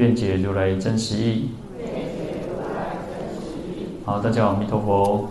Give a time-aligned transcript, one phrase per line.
[0.00, 1.50] 愿解如来真实义。
[4.06, 5.28] 好，大家好，阿弥陀佛。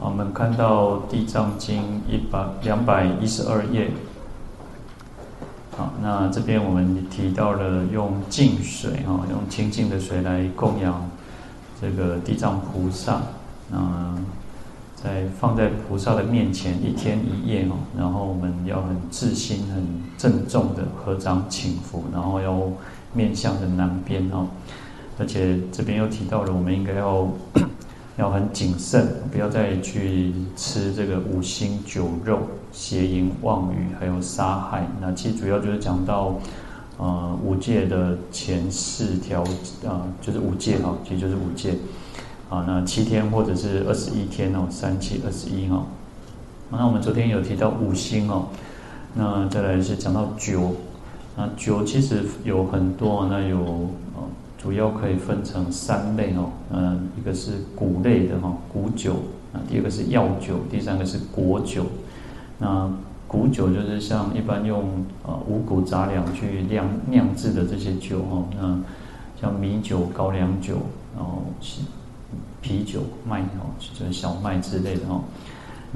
[0.00, 3.92] 我们看到《地藏经》一百两百一十二页。
[5.76, 11.08] 好，那这边我们提到了用净水啊，用清净的水来供养
[11.80, 13.22] 这个地藏菩萨。
[13.70, 14.18] 那
[14.96, 22.60] 在放在菩萨的面前一天一夜哦，然后我们要很自心、很郑重的合掌请福，然后要。
[23.14, 24.48] 面向的南边哦，
[25.18, 27.28] 而且这边又提到了，我们应该要
[28.18, 32.40] 要很谨慎，不要再去吃这个五辛酒肉、
[32.72, 34.86] 邪淫妄语，还有杀害。
[35.00, 36.34] 那其实主要就是讲到
[36.98, 39.42] 呃五戒的前四条
[39.86, 41.76] 啊，就是五戒哈，其实就是五戒
[42.50, 42.64] 啊。
[42.66, 45.86] 那七天或者是二十一天哦，三七二十一哈。
[46.70, 48.48] 那我们昨天有提到五辛哦，
[49.14, 50.74] 那再来是讲到酒。
[51.36, 53.58] 那酒其实有很多，那有
[54.14, 54.22] 呃，
[54.56, 59.14] 主要可以分成三类哦，嗯，一个是谷类的哈，谷酒，
[59.52, 61.86] 啊，第二个是药酒，第三个是果酒。
[62.58, 62.88] 那
[63.26, 68.78] 谷酒就是像一般用呃五谷杂粮去酿酿制的这些酒哈，那
[69.40, 70.76] 像米酒、高粱酒，
[71.16, 71.42] 然后
[72.62, 75.20] 啤酒、麦哦，就是小麦之类的哈。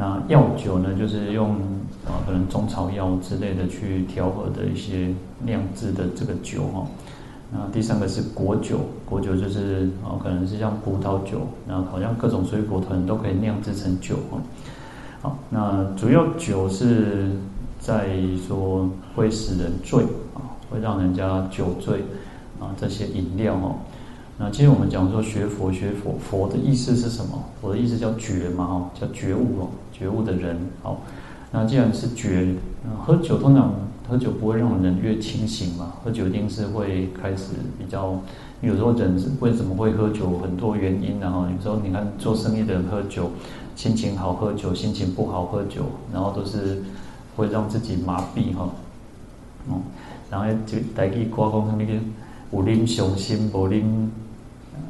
[0.00, 1.56] 那药酒呢，就是用
[2.06, 5.12] 啊，可能中草药之类的去调和的一些
[5.44, 6.86] 酿制的这个酒哈。
[7.50, 14.38] 那第三个是果酒，果酒就是啊，可能是像葡萄酒，然后好像各种水果可都可以酿制成酒哈。
[15.20, 17.32] 好，那主要酒是
[17.80, 18.06] 在
[18.46, 22.04] 说会使人醉啊，会让人家酒醉
[22.60, 23.74] 啊，这些饮料哈。
[24.40, 27.42] 那其实我们讲说学佛学佛，佛的意思是什么？
[27.60, 30.56] 佛的意思叫觉嘛，哦，叫觉悟哦，觉悟的人。
[30.82, 31.00] 好，
[31.50, 32.54] 那既然是觉，
[33.04, 33.74] 喝酒通常
[34.08, 38.14] 喝酒不会让人越清醒嘛，喝酒一定是会开始比较，
[38.60, 40.38] 有时候人为什么会喝酒？
[40.38, 43.30] 很多原因，然后有时候你看做生意的人喝酒，
[43.74, 45.82] 心情好喝酒，心情不好喝酒，
[46.12, 46.82] 然后都是
[47.36, 48.70] 会让自己麻痹哈。
[49.68, 49.82] 嗯，
[50.30, 51.92] 然后就带去刮风那个
[52.52, 53.82] 有啉伤心，无啉。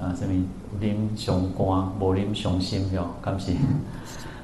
[0.00, 1.66] 啊，什么有啉上肝，
[1.98, 3.52] 无啉上心，哟，干是。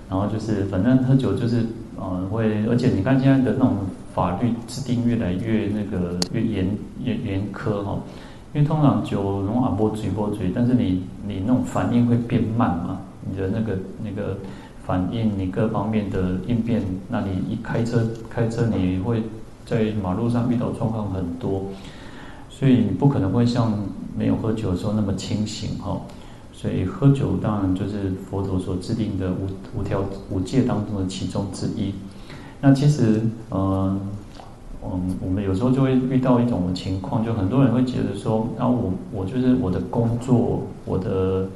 [0.09, 1.65] 然后就是，反正喝酒就是，
[1.97, 3.77] 呃，会，而且你看现在的那种
[4.15, 6.69] 法律制定越来越那个越严
[7.03, 7.99] 越严苛哈，
[8.53, 14.37] 因为通常酒容易啊波嘴波嘴，但是你你那种反应会变慢嘛，你的那个那个
[14.85, 19.23] 反应，你各方面的应变，那你一开车开车，你会
[19.67, 21.65] 在马路上遇到状况很多。
[22.51, 23.73] 所以你不可能会像
[24.17, 26.01] 没有喝酒的时候那么清醒哈，
[26.65, 31.93] 所以喝酒当然就是佛陀所制定的五五条五戒当中的其中之一。
[32.59, 33.21] 那其实，
[33.51, 34.01] 嗯，
[34.83, 41.47] 嗯，我们有时候就会遇到一种情况，就很多人会觉得说，啊，我我就是我的工作，我的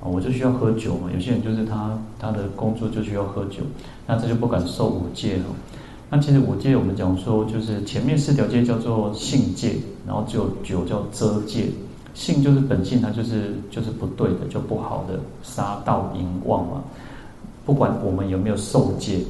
[0.00, 1.08] 啊，我就需要喝酒嘛。
[1.14, 3.62] 有些人就是他他的工作就需要喝酒，
[4.08, 5.44] 那这就不敢受五戒了。
[6.10, 11.66] 那其实五戒我们讲说，就是前面四条戒叫做性戒，然后只有酒叫遮戒。
[12.16, 16.82] 性就是本性，它就是就是不对的，就不好的，杀盗淫妄嘛。
[17.66, 19.20] 不管我们有没有受戒，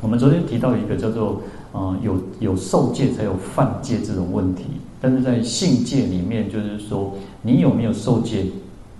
[0.00, 4.64] 我们昨天提到一个叫做，呃，有有受戒才有犯戒这种问题。
[5.00, 7.12] 但是在性戒里面，就是说
[7.42, 8.46] 你有没有受戒，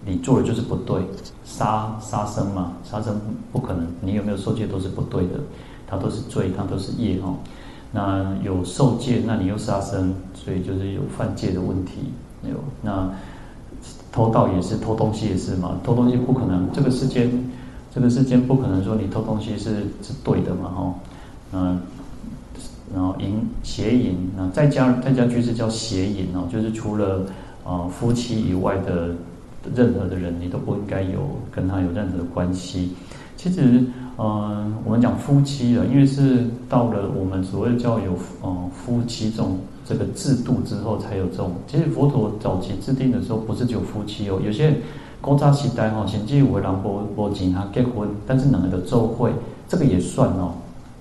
[0.05, 1.01] 你做的就是不对，
[1.45, 3.21] 杀杀生嘛，杀生
[3.53, 5.41] 不可能，你有没有受戒都是不对的。
[5.89, 7.37] 它都是罪，它都是业哦。
[7.93, 11.93] 那有受戒，那你又杀生，所以就是有犯戒的问题。
[12.49, 13.11] 有那
[14.13, 15.79] 偷盗也是，偷东西也是嘛。
[15.85, 17.31] 偷东西不可能，这个世间，
[17.95, 20.95] 这个世间不可能说你偷东西是是对的嘛，哈。
[21.53, 21.81] 嗯，
[22.95, 27.25] 然后淫邪淫，那在家在家居士叫邪淫哦，就是除了
[27.65, 29.11] 啊夫妻以外的
[29.75, 31.21] 任何的人，你都不应该有
[31.51, 32.93] 跟他有任何的关系。
[33.37, 33.85] 其实。
[34.19, 41.53] 嗯，我们讲夫妻了，因为是到了我们所谓叫有嗯夫妻这种这个制度之后，才有这种。
[41.67, 44.75] 其实佛陀早期制定的时候，不是只有夫妻哦，有些
[45.21, 49.31] 古早时代哈，甚至有的人无无钱哈结婚，但是两个的做会，
[49.69, 50.55] 这个也算哦。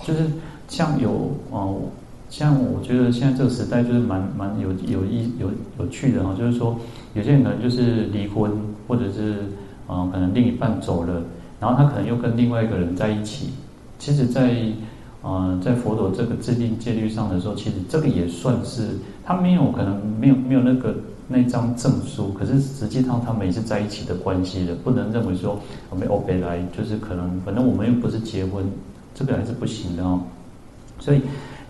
[0.03, 0.19] 就是
[0.67, 1.77] 像有哦，
[2.29, 5.49] 像我觉得现在这个时代就是蛮蛮有有意有
[5.79, 6.77] 有趣的哈，就是说
[7.13, 8.51] 有些人可能就是离婚，
[8.87, 9.39] 或者是
[9.87, 11.21] 啊、呃、可能另一半走了，
[11.59, 13.49] 然后他可能又跟另外一个人在一起。
[13.97, 14.53] 其实，在、
[15.25, 18.89] 呃、啊在佛陀这个制定戒律上的时候，其实这个也算是
[19.25, 20.95] 他没有可能没有没有那个
[21.27, 28.63] 那张证书，可是实际上他们也是在一起的关系的，不能认为说我们欧北来就是可能反正我们又不是结婚，
[29.15, 30.21] 这个还是不行的哦。
[30.99, 31.21] 所以。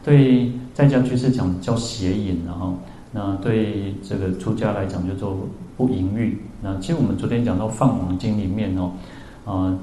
[0.05, 2.75] 对在家居士讲叫邪淫，然后
[3.11, 5.35] 那对这个出家来讲叫做
[5.75, 6.37] 不淫欲。
[6.61, 8.91] 那其实我们昨天讲到《梵网经》里面哦，
[9.45, 9.79] 呃，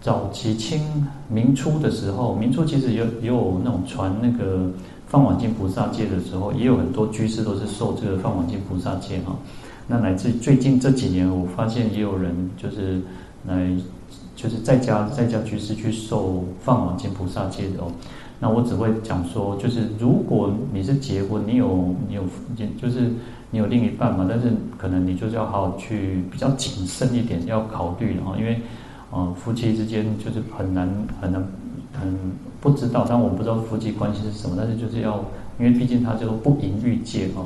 [0.00, 0.80] 早期清
[1.28, 4.58] 明初的时候，明初其实也有也有那种传那个
[5.08, 9.36] 《放网经》菩萨戒的时候，也有很多居士都是受这个《放网经》菩萨戒哈。
[9.88, 13.00] 那乃至最近这几年，我发现也有人就是
[13.46, 13.70] 来
[14.34, 17.90] 就是在家在家居士去受《放网经》菩萨戒的哦。
[18.38, 22.22] 那我只会讲说，就是如果你是结婚，你有你有，
[22.80, 23.10] 就是
[23.50, 28.60] 你有另一半嘛，但是可能你就是要好好去比较谨慎一点，要考虑哈，因为，
[29.16, 30.86] 呃，夫妻之间就是很难
[31.18, 31.42] 很难
[31.98, 32.14] 很
[32.60, 35.24] 不知道，但我不知道夫妻关系是什么，但是就是要，
[35.58, 37.42] 因为毕竟他叫做不淫欲戒哈。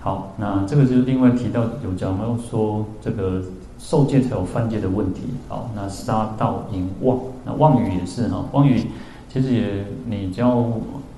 [0.00, 3.42] 好，那这个就是另外提到有讲到说这个
[3.80, 5.22] 受戒才有犯戒的问题。
[5.48, 8.80] 好，那杀盗淫妄，那妄语也是哈，妄语。
[9.28, 10.70] 其实也，你只要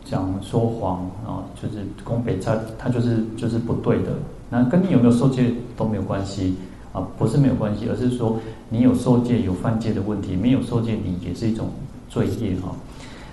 [0.06, 4.12] 讲说谎啊，就是宫北他他就是就是不对的。
[4.48, 6.54] 那跟你有没有受戒都没有关系
[6.92, 8.38] 啊，不是没有关系，而是说
[8.68, 11.68] 你有受戒有犯戒的问题，没有受戒你也是一种
[12.08, 12.74] 罪业哈。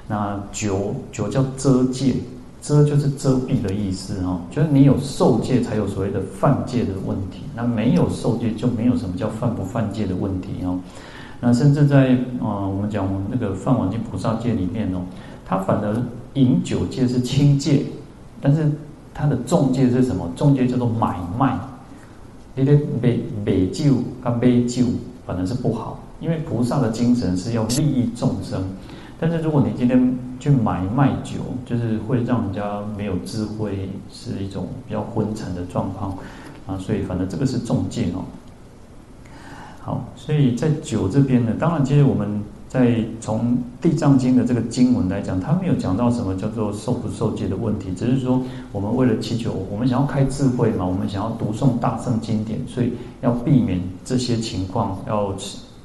[0.08, 2.16] 那九九叫遮戒，
[2.62, 10.78] 遮就是遮蔽的意思哈，就是你有受戒才有所谓的犯戒的问题，那没有受戒就没有什么叫犯不犯戒的问题哦。
[11.40, 15.02] 那甚至在啊、我们讲那个《梵网经》菩萨戒里面哦，
[15.46, 15.96] 它反而
[16.36, 17.84] 饮酒戒是轻戒，
[18.40, 18.70] 但是
[19.14, 20.30] 它的重戒是什么？
[20.36, 21.58] 重戒叫做买卖。
[22.54, 24.86] 你的买买酒跟买酒
[25.26, 28.64] 反而是不好，因为菩萨的精神是要利益众生。
[29.20, 36.18] 但是如果你今天去买卖酒，就是会让人家没有智慧，是一种比较昏沉的状况
[36.66, 36.78] 啊。
[36.78, 38.26] 所以反正这个是重戒哦。
[39.82, 43.40] 好，所以在酒这边呢，当然，其实我们在从
[43.82, 48.42] 《地藏经》的这个经文来讲，它没有讲到什么叫做受不受戒的问题，只是说
[48.72, 55.36] 我们为了祈求，我们想要开智慧嘛，我们想要读诵大乘经典，所以要避免这些情况，要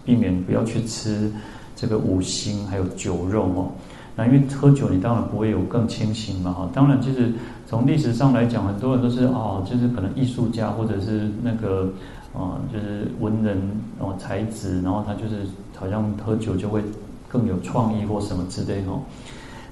[0.05, 1.29] 避免不要去吃
[1.75, 3.67] 这个五辛还有酒肉哦。
[4.15, 6.71] 那因为喝酒，你当然不会有更清醒嘛哈。
[6.73, 7.33] 当然，其实
[7.67, 11.91] 从历史上来讲，很多人都是哦，就是可能艺术家或者是那个。
[12.37, 13.57] 啊，就是文人
[13.99, 16.83] 哦，才子，然后他就是好像喝酒就会
[17.29, 19.01] 更有创意或什么之类哦。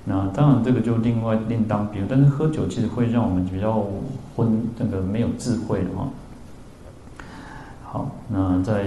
[0.06, 3.86] 那当然这个就另外另当别论，但是喝酒其实会让我们比较
[4.34, 6.08] 昏，那个没有智慧的哈。
[7.84, 8.86] 好，那在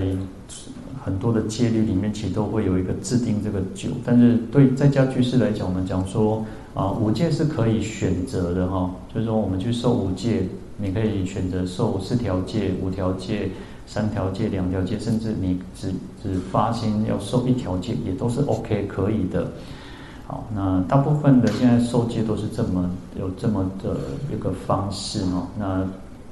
[1.03, 6.45] 很多的戒律里面，其实都会有一个制定这个酒，但是对在家居士来讲，我们讲说
[6.77, 10.47] 啊，五戒是可以选择的哈，就是说我们去受五戒。
[10.79, 13.49] 你可以选择受四条戒、五条戒、
[13.87, 15.91] 三条戒、两条戒，甚至你只
[16.21, 19.47] 只发心要受一条戒，也都是 OK 可以的。
[20.27, 22.87] 好，那大部分的现在受戒都是这么
[23.19, 23.97] 有这么的
[24.31, 25.47] 一个方式哦。
[25.57, 25.83] 那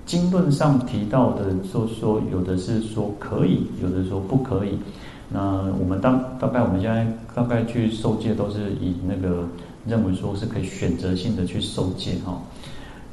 [0.06, 4.78] 经论上提到的，说说有的是说可以，有的说不可以。
[5.28, 9.48] 那我们当大概我们现在大概去受戒，都是以那个
[9.88, 12.42] 认为说是可以选择性的去受戒哈。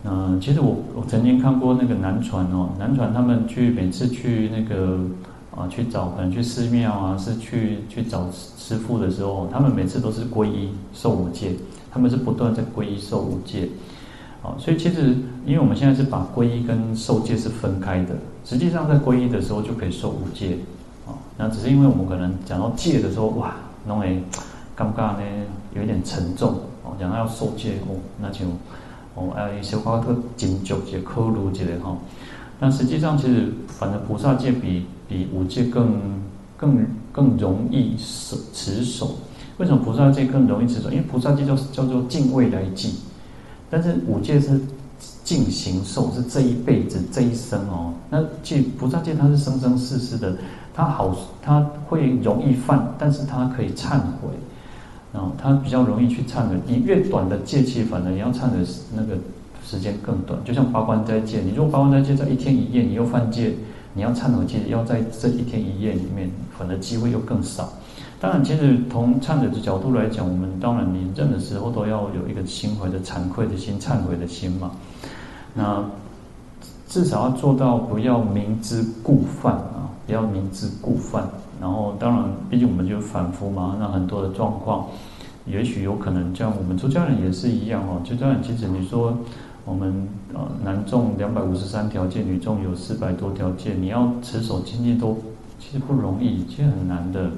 [0.04, 4.98] 嗯，其实我我曾经看过那个南传哦，南传他们去每次去那个
[5.54, 11.52] 啊去找可能去寺庙啊，是去去找师父的时候，他们每次都是皈依受五戒，
[11.88, 13.68] 他们是不断在皈依受五戒，
[14.42, 15.14] 啊，所以其实
[15.46, 20.58] 因为我们现在是把皈依跟受戒是分开的，实际上在皈依的时候就可以受五戒，
[21.06, 23.54] 啊，那只是因为我们可能讲到戒的时候，哇，
[23.86, 24.20] 弄诶
[24.82, 25.22] 尴尬呢，
[25.74, 28.44] 有一点沉重哦，讲到要受戒哦，那就。
[29.14, 31.94] 哦，哎，小花特紧纠结、刻录之类哈。
[32.58, 36.00] 但实际上，其实反正菩萨戒比比五戒更
[36.56, 39.16] 更更容易守持守。
[39.58, 40.88] 为什么菩萨戒更容易持守？
[40.88, 42.94] 因为菩萨戒叫叫做敬畏来际，
[43.68, 44.58] 但是五戒是
[45.22, 47.92] 尽行受，是这一辈子这一生哦。
[48.08, 50.34] 那戒菩萨戒它是生生世世的，
[50.72, 54.30] 它好，它会容易犯，但是它可以忏悔。
[55.12, 58.56] 然后他比较容易去忏悔，你越短的戒期，反而你要忏悔
[58.94, 59.14] 那个
[59.62, 60.38] 时间更短。
[60.44, 63.54] 就像八关斋戒，你如果八关斋戒在一天一夜，你又犯戒，
[63.92, 67.72] 你要忏悔，戒要在这一天一夜里面，反而机会又更少。
[68.18, 74.70] 当然，其实从忏悔的角度来讲，我们当然你任何时候都要有一个心怀的惭愧的心、忏悔的心嘛。
[75.52, 75.84] 那
[76.88, 81.28] 至少要做到不要明知故犯啊，不要明知故犯。
[81.62, 84.88] 然后，当然，毕竟我们就反复嘛，那很多的状况，
[85.46, 88.02] 也许有可能，像我们出家人也是一样哦。
[88.04, 89.16] 出家人其实你说
[89.64, 95.16] 我们呃男众两百五十三条戒，女众有四百多条戒，你要持守清净都
[95.60, 97.30] 其实不容易，其实很难的。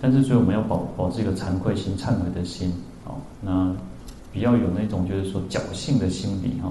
[0.00, 2.72] 但是，所以我们要保保持一个惭愧心、忏悔的心，
[3.04, 3.74] 哦，那
[4.32, 6.70] 比较有那种就是说侥幸的心理，哈。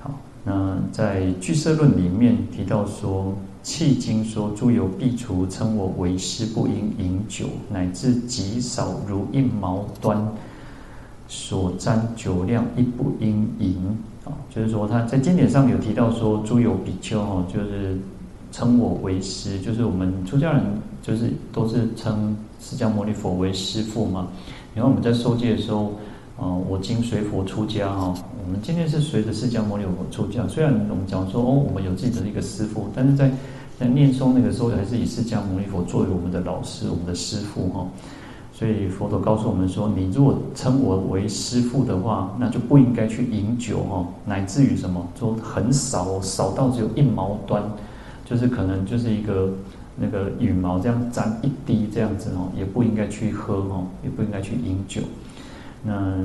[0.00, 0.10] 好，
[0.44, 3.34] 那在《俱舍论》里面提到说，
[3.64, 10.24] 契经说诸有必除称我为师，不应饮酒，乃至极少如一毛端，
[11.26, 13.98] 所沾酒量亦不应饮。
[14.24, 17.98] 啊，就是说他在经典上有提到说，诸有比丘，哦，就是。
[18.52, 20.62] 称我为师，就是我们出家人，
[21.02, 24.28] 就是都是称释迦牟尼佛为师父嘛。
[24.76, 25.92] 然后我们在受戒的时候，
[26.36, 28.12] 呃，我今随佛出家哈。
[28.44, 33.30] 我们今天是随着释迦牟尼佛出家，虽然我们讲说哦，我们有自己的一个师父，但是在
[33.78, 37.86] 在念诵那个时候，还是以释迦牟尼佛作为我们的老师，我们的师父哈。
[38.52, 47.62] 所以佛陀告诉我们说，你如果称我为师父的话，那就不应该去饮酒哈，乃至于什么，说很少，少到只有一毛端。
[48.24, 49.50] 就是可能就是一个
[49.96, 55.02] 那个羽毛这样沾一滴这样子哦，也不应该去喝哦，也不应该去饮酒。
[55.84, 56.16] 那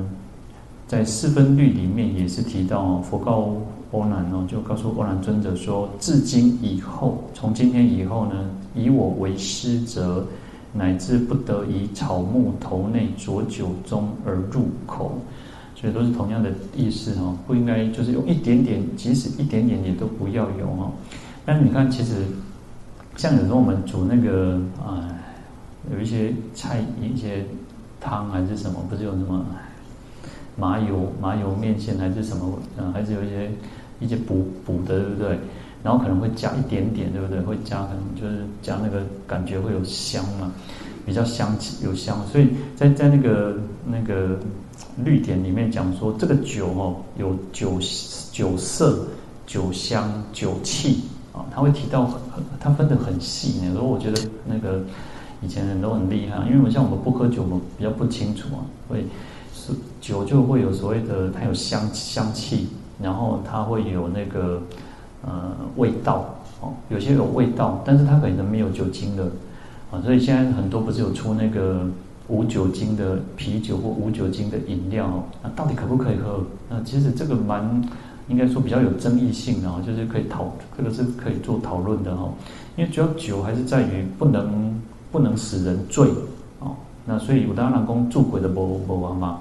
[0.86, 3.56] 在四分律里面也是提到，佛告
[3.92, 10.26] 阿难哦，就告诉阿难尊者说：至今以后，从今天以后呢，以我为师者，
[10.72, 15.18] 乃至不得以草木头内浊酒中而入口。
[15.76, 20.92] 所以都是同样的意思哦，不应该就是用一点点，即使一点点也都不要有哦。
[21.46, 22.16] 但是你看，其实
[23.16, 25.08] 像有时候我们煮那个啊、
[25.90, 27.46] 有一些菜，一些
[28.00, 29.44] 汤还是什么，不是有什么
[30.56, 33.50] 麻油、麻油面线还是什么，嗯、还是有一些
[34.00, 35.38] 一些补补的，对不对？
[35.82, 37.40] 然后可能会加一点点，对不对？
[37.40, 40.50] 会加，可能就是加那个感觉会有香嘛，
[41.06, 42.18] 比较香气有香。
[42.26, 44.38] 所以在在那个那个
[45.04, 47.78] 律典里面讲说，这个酒哦，有酒
[48.32, 49.06] 酒色、
[49.46, 51.02] 酒香、酒气。
[51.32, 53.72] 啊，他会提到很很，他分得很细呢。
[53.72, 54.82] 所以我觉得那个
[55.42, 58.60] 以前人都很厉害，因为我像我们不喝酒，我们比较不清楚啊。
[58.88, 59.04] 会
[59.54, 62.68] 是酒就会有所谓的，它有香香气，
[63.02, 64.62] 然后它会有那个
[65.24, 69.24] 呃味道哦，有些有味道，但是它可能没有酒精的
[69.90, 70.00] 啊。
[70.02, 71.86] 所以现在很多不是有出那个
[72.28, 76.44] 无酒精的啤酒或无酒精的饮料，那到底可不可以喝？
[76.68, 77.82] 那其实这个蛮。
[78.28, 82.32] 应该说比较有争议性的哦，就是可以讨这个是可以做讨论的哈。
[82.76, 84.72] 因为主要酒还是在于不能
[85.10, 86.08] 不能使人醉
[86.60, 86.76] 哦。
[87.04, 89.38] 那所以有的人讲住鬼的波波王嘛。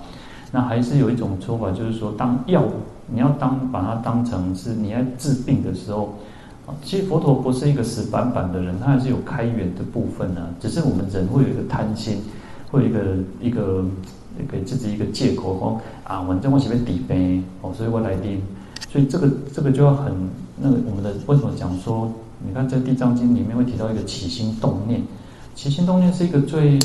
[0.51, 2.63] 那还是有一种说法，就是说当药，
[3.07, 6.17] 你要当把它当成是你要治病的时候
[6.65, 6.73] 啊。
[6.83, 10.47] 其实佛陀不是一个死板板的人，他还是有开源的部分呢。
[10.59, 12.23] 只是我们人会有一个贪心，
[12.71, 12.99] 会有一个
[13.41, 13.85] 一个
[14.51, 18.39] 给自己一个借口说啊，我正我前面底杯哦，所以我来滴。
[18.89, 20.11] 所以这个这个就要很
[20.59, 22.11] 那个我们的为什么讲说？
[22.47, 25.01] 你看在《地藏经》里面会提到一个起心动念，
[25.61, 26.79] 起心动念是一个最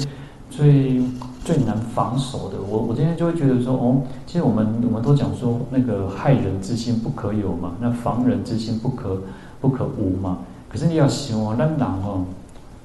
[0.50, 1.00] 最
[1.44, 2.56] 最难防守的。
[2.68, 9.22] 我我今天就会觉得说，哦，其实我们我们都讲说那个害人之心不可有嘛，那防人之心不可
[9.60, 10.38] 不可无嘛。
[10.68, 12.24] 可是你要想哦，咱人哦，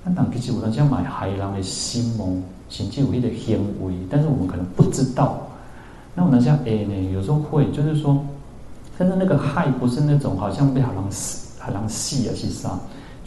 [0.06, 2.38] 咱人其实有人想买害人的心哦，
[2.70, 5.42] 甚至有一点行为，但是我们可能不知道。
[6.14, 8.24] 那我们像 A 呢，有时候会就是说。
[8.96, 12.78] 但是那个害不是那种好像被海狼死海狼戏啊其实啊，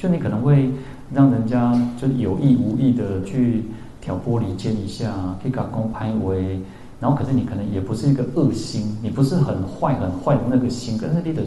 [0.02, 0.68] 就你可能会
[1.14, 3.62] 让人家就有意无意的去
[4.00, 6.58] 挑拨离间一下，可以搞公拍为，
[6.98, 11.44] 然后可是你可能也不是一个恶心，你不是很坏很坏的那个心，可是你的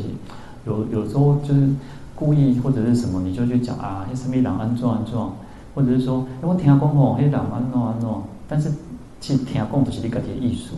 [0.66, 1.68] 有有时候就是
[2.16, 5.36] 故意或者是什么，你就去讲啊，那什么狼安装安装，
[5.74, 8.72] 或者是说，哎我听讲哦，那狼安装安装，但是
[9.20, 10.76] 其实听讲不是你个体艺术，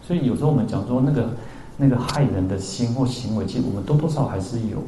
[0.00, 1.30] 所以有时候我们讲说那个。
[1.78, 4.78] 那个害人的心或行为，其实我们多多少少还是有。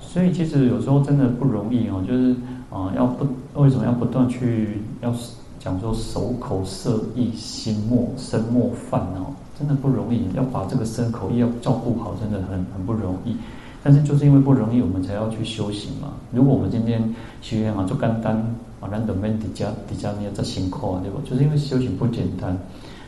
[0.00, 2.34] 所以其实有时候真的不容易哦，就是
[2.70, 3.26] 啊、要不
[3.60, 5.14] 为什么要不断去要
[5.60, 13.36] 讲说守口摄意心莫身莫犯哦，真的不容易，要把这个身口意要照顾好，真的很很不容易。
[13.82, 16.14] 但是就是因为不容易，我们才要去修行嘛。
[16.32, 18.36] 如果我们今天学员啊，就简单
[18.80, 21.20] 啊，难得们底下底下你要在辛苦啊，对吧？
[21.24, 22.58] 就是因为修行不简单。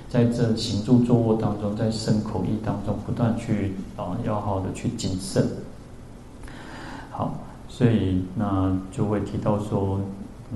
[0.09, 5.45] 在这行住坐卧当中，在身口意当中不断去啊，要好的去谨慎。
[7.17, 7.33] 好，
[7.67, 9.99] 所以那就会提到说，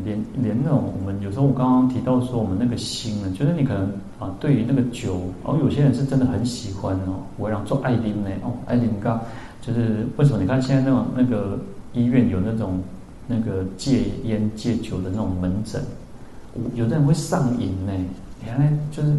[0.05, 9.19] 连连那种我们有时候我刚刚提到说我们那个心呢，就是你可能啊对于那个酒，哦有些人是真的很喜欢哦，我让做爱琳呢哦爱琳刚，
[9.62, 11.59] 就是为什么你看现在那种那个
[11.95, 12.79] 医院有那种
[13.26, 15.83] 那个戒烟戒酒的那种门诊，
[16.75, 17.93] 有的人会上瘾呢，
[18.45, 19.14] 原来就是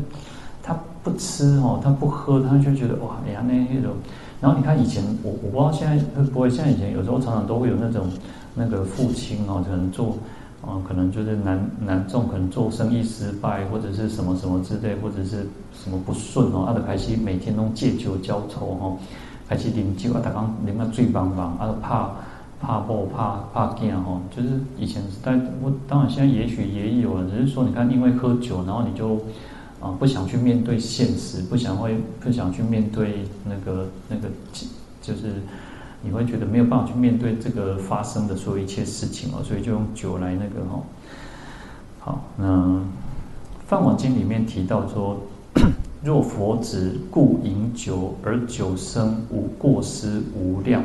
[0.62, 3.93] 他不吃哦，他不喝，他就觉得哇，原来那那种，
[4.41, 8.07] 然后你看以前我我不知道现在会不会，现在以前有时候常常都会有那种
[8.55, 10.17] 那个父亲哦，可能做。
[10.62, 15.38] 啊，可能就是男男众可能做生意失败，或者是什么什么之类，或者是
[15.74, 18.95] 什么不顺哦，啊，就开始每天都借酒浇愁哈，
[19.50, 22.12] 开始饮酒啊，他刚啉到醉茫茫，啊，怕
[22.62, 25.31] 怕不怕怕惊哈，就是以前时代，
[25.63, 29.19] 我当然现在也许也有了，只是说你看，因为喝酒，然后你就
[29.81, 34.29] 啊不想去面对现实，不想会不想去面对那个那个
[35.01, 35.33] 就是。
[36.03, 40.81] 你会觉得没有办法去面对这个发生的所有一切事情哦，所以就用酒来那个哈。
[42.00, 42.45] 好，那
[43.67, 45.15] 《梵网经》里面提到说：
[46.03, 50.81] 若佛子故饮酒，而酒生无过失无量；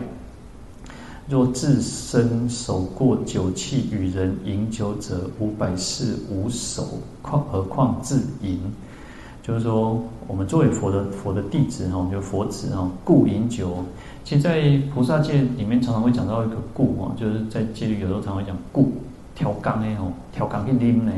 [1.26, 8.60] 若自身守过酒器，与人饮酒者无百事无守，况何况自饮？
[9.46, 13.76] 就是说，我们作为佛的佛的弟子哈，就佛子哈，故饮酒。
[14.24, 18.90] 其实，在菩萨戒里面，常常会讲到一个故啊，就是在戒律有时候常常会讲故
[19.36, 21.12] 调缸哎吼，调缸去啉呢。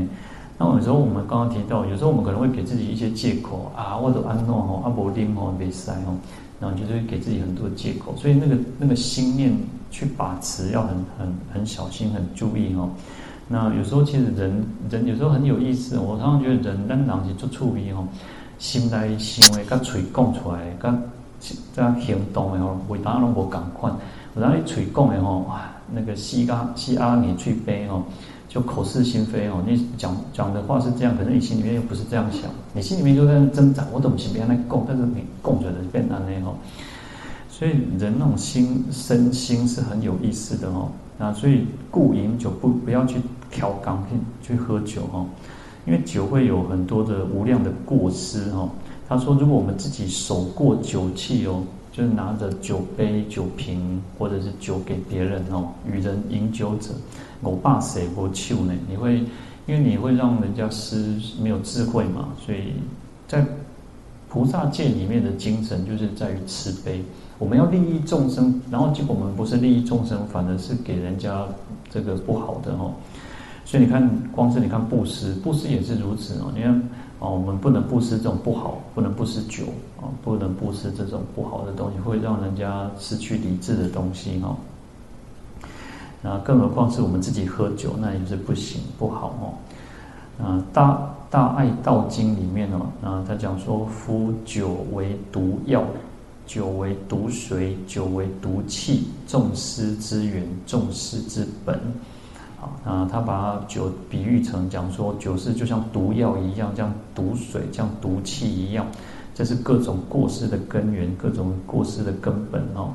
[0.59, 6.13] 那有时候我们刚刚提到，有时候我们可能会给自己一些借口啊，或者安诺吼，阿伯啉吼没塞吼，
[6.59, 8.13] 然后就是给自己很多借口。
[8.15, 9.51] 所以那个那个心念
[9.89, 12.91] 去把持要很很很小心，很注意哦。
[13.49, 18.07] 那有时候其实人人有时候很有意思，我常常觉得人咱人是做处理吼，
[18.57, 21.01] 心来行为跟嘴讲出来跟。
[21.73, 23.95] 这样行动的吼，为大家拢无共款。
[24.33, 28.03] 我让你嘴讲的吼，哇，那个西阿西阿你去背吼，
[28.49, 29.63] 就口是心非哦。
[29.65, 32.41] 你讲讲的话是这样，可是你心里面又不是这样想，
[32.73, 33.85] 你心里面就在那挣扎。
[33.93, 36.57] 我怎么是别人来供，但是你供着的变难的吼。
[37.49, 40.89] 所以人那种心身心是很有意思的哦。
[41.17, 44.03] 那所以故饮酒不不要去调缸
[44.41, 45.25] 去去喝酒哦，
[45.85, 48.69] 因为酒会有很多的无量的过失哦。
[49.07, 56.91] 他说：“如果我们自己手过酒器哦，就是拿着酒杯、酒瓶，或者是酒给别人哦，与人饮酒者，
[57.41, 58.73] 我怕谁不求呢？
[58.87, 59.23] 你会，
[59.65, 62.29] 因为你会让人家失没有智慧嘛。
[62.45, 62.73] 所以
[63.27, 63.43] 在
[64.29, 67.03] 菩萨戒里面的精神，就是在于慈悲。
[67.39, 71.47] 我们要利益众生，然后结果我们不是利益众生，反而是给人家
[71.89, 72.93] 这个不好的哦。
[73.69, 76.51] 所以你看，光是你看布施，布施也是如此哦。
[76.55, 76.73] 你看。”
[77.19, 79.65] 哦，我们不能布施这种不好，不能布施酒
[79.99, 84.55] 啊，不能布施这种不好的东西，会让人家失去理智的东西哈。
[86.21, 90.45] 那更何况是我们自己喝酒，那也是不行，不好哦。
[90.45, 95.83] 啊，《大大爱道经》里面哦，啊，他讲说：“夫酒为毒药，
[96.47, 101.77] 酒为毒水，酒为毒气，众失之源，众失之本。”
[102.61, 108.85] 啊，那他把酒比喻成讲说，酒是就像毒药一样，像毒水，像毒气一样，
[109.33, 112.89] 这是各种过失的根源，各种过失的根本哦。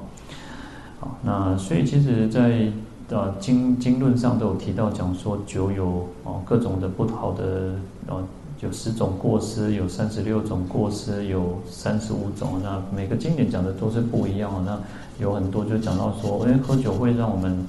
[1.00, 2.70] 好，那所以其实在，
[3.09, 7.74] 呃经经论上都有提到，讲说酒有哦各种的不好的
[8.09, 8.22] 哦，
[8.61, 12.61] 有十种过失，有三十六种过失，有三十五种。
[12.62, 14.62] 那每个经典讲的都是不一样。
[14.66, 14.79] 那
[15.18, 17.66] 有很多就讲到说，因为喝酒会让我们。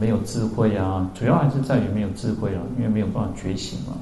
[0.00, 3.94] 没有智慧啊，主要还是在于没有智慧了，因为没有办法觉醒嘛。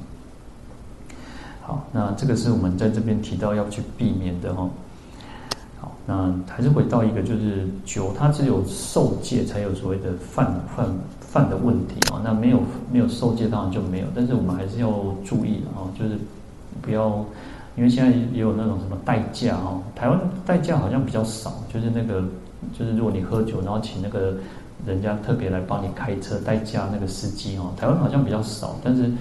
[1.61, 4.69] 好，那这个是我们在这边提到要去避免的哦。
[5.79, 10.85] 好，那还是回到一个，就是酒，它只有受戒才有所谓的犯犯
[11.19, 12.21] 犯的问题啊。
[12.23, 12.59] 那没有
[12.91, 14.05] 没有受戒，当然就没有。
[14.13, 14.89] 但是我们还是要
[15.25, 16.17] 注意啊，就是
[16.81, 17.25] 不要，
[17.75, 22.23] 因为现在也有那种什么代驾哦，台湾代驾好像比较少，就是那个
[22.77, 24.35] 就是如果你喝酒，然后请那个。
[24.85, 29.11] 人家特别来帮你开车代驾那个司机哦，台湾好像比较少，但是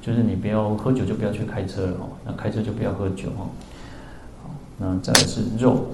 [0.00, 3.48] 就是你不要喝酒就不要去开车了哦，那开车就不要喝酒哦。
[4.42, 5.86] 好，那再来是肉，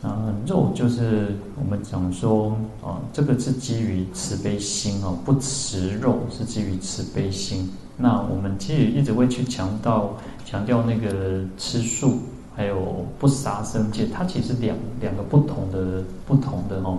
[0.00, 7.70] 那肉就是我们讲说啊，这个是基于慈悲心哦，不吃肉是基于慈悲心。
[7.96, 12.18] 那我们其实一直会去强调强调那个吃素，
[12.54, 16.98] 还有不杀生戒，它其实两两个不同的不同的哦。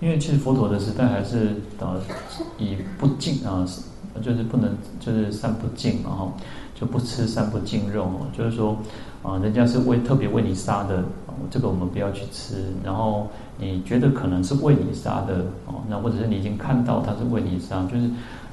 [0.00, 2.00] 因为其实佛陀的时代还是呃
[2.58, 3.66] 以不净啊，
[4.22, 6.32] 就是不能就是三不净嘛哈，
[6.74, 8.76] 就不吃三不净肉哦，就是说
[9.22, 11.02] 啊，人家是为特别为你杀的，
[11.50, 12.64] 这个我们不要去吃。
[12.84, 18.08] 然后你觉得可能是为你杀的哦，那或者是你已经看到他是为你杀，就是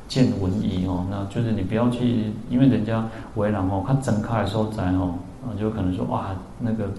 [0.07, 5.13] 见闻疑哦，那就是你不要去，因为人家为难哦，他整开的时候在哦，
[5.59, 6.89] 就可能说哇，那个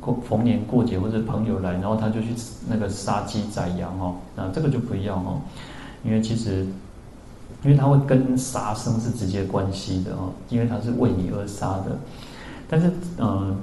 [0.00, 2.28] 过逢年过节或者朋友来，然后他就去
[2.68, 5.40] 那个杀鸡宰羊哦，那这个就不一样哦，
[6.04, 6.66] 因为其实，
[7.62, 11.98] 因为他会跟杀生是直接关系的哦，因为他是为你而杀的，
[12.68, 13.26] 但是嗯。
[13.26, 13.56] 呃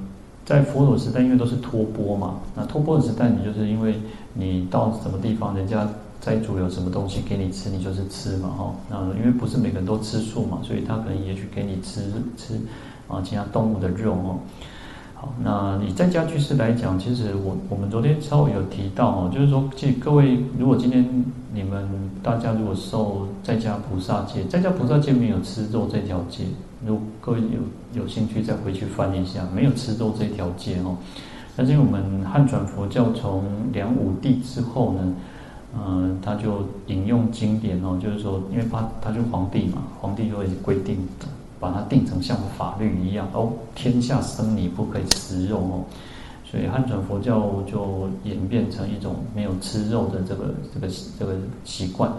[0.45, 3.95] 在佛陀时代，因为都是托钵嘛，那托钵的时代，你就是因为
[4.33, 5.87] 你到什么地方，人家
[6.19, 8.75] 在主有什么东西给你吃，你就是吃嘛，哈。
[8.89, 12.59] 那因为不是每个人都吃素嘛，所以他可能也许给你吃吃
[13.07, 14.37] 啊其他动物的肉哦。
[15.43, 21.05] 那你在家居士来讲，其实我我们昨天稍微有提到哦，就是说，其实各位如果今天
[21.53, 21.87] 你们
[22.21, 26.45] 大家如果受在家菩萨戒，在家菩萨戒没有吃肉这条戒。
[26.85, 30.97] 如各位有有兴趣，再回去翻一下，没有吃肉这条戒哦。
[31.55, 35.13] 但是因为我们汉传佛教从梁武帝之后呢，
[35.75, 40.97] 嗯、他就引用经典哦，就是说，因为他他就皇帝嘛，皇帝就会规定，
[41.63, 45.85] 把它定成像法律一样哦，天下生你不可以吃肉哦，
[46.43, 52.11] 所以汉传佛教就演变成一种没有吃肉的这个这个这个习惯。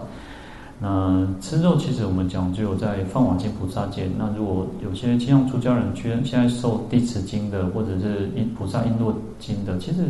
[0.79, 4.09] 那吃肉其实我们讲究在《梵网经》菩萨戒。
[4.17, 10.03] 那如果有些像出家人去现在受《地持经》的，或者是《印菩萨瓔珞经》的，其实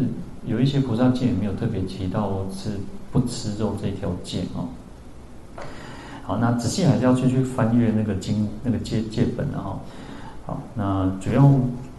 [0.47, 2.79] 有一些菩萨戒也没有特别提到是
[3.11, 4.63] 不吃肉这条戒啊。
[6.25, 9.79] 好，那仔细还是要去去翻阅那个经那个戒戒本的哈。
[10.45, 11.47] 好，那主要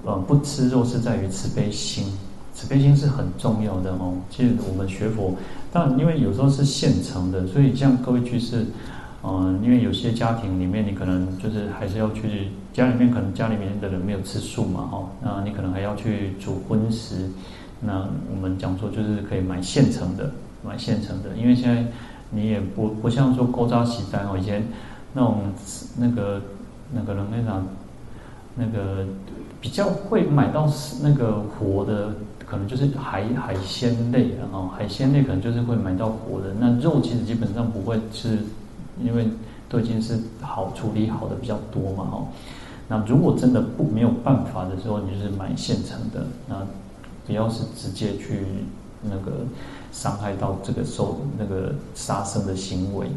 [0.04, 2.06] 呃不吃肉是在于慈悲心。
[2.52, 4.14] 慈悲心是很重要的哦。
[4.30, 5.34] 其实我们学佛，
[5.70, 8.64] 但因为有时候是现成的，所以像各位居士，
[9.22, 17.30] 嗯，因为有些家庭里面，你可能就是还是要去家里面，可能家里面的人没有吃素嘛，哈，那你可能还要去煮荤食。
[17.78, 20.32] 那我们讲说就是可以买现成的，
[20.66, 21.84] 买现成的，因为现在
[22.30, 24.66] 你也不不像说勾扎洗单哦，以前
[25.12, 25.42] 那种
[25.98, 26.40] 那个
[26.92, 27.62] 那个人那种
[28.54, 29.06] 那个
[29.60, 30.70] 比较会买到
[31.02, 32.10] 那个活的。
[32.48, 36.54] 可能就是海海鲜类的哦，海鲜类可能就是会买到活的。
[36.60, 38.38] 那肉其实基本上不会吃，
[39.02, 39.28] 因为
[39.68, 42.26] 都已经是好处理好的比较多嘛哦。
[42.86, 46.24] 那如果真的不没有办法的时候，你就是买现成的。
[46.48, 46.64] 那
[47.26, 48.44] 不要是直接去
[49.02, 49.32] 那个
[49.92, 53.08] 伤害到这个受那个杀生的行为。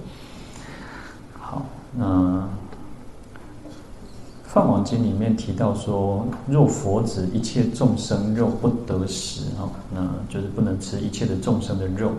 [1.33, 1.65] 好，
[1.97, 2.47] 那。
[4.51, 12.13] 《梵网经》里面提到说：“若佛子一切众生肉不得食，哈，那就是不能吃一切的众生的肉。